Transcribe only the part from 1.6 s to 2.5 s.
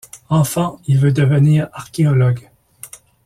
archéologue.